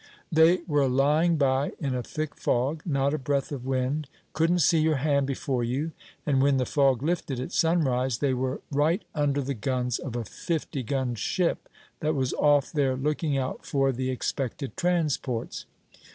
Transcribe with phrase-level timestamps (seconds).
[0.31, 4.79] They were lying by in a thick fog not a breath of wind couldn't see
[4.79, 5.91] your hand before you;
[6.25, 10.25] and when the fog lifted at sunrise, they were right under the guns of a
[10.25, 11.69] fifty gun ship,
[11.99, 15.67] that was off there looking out for the expected transports.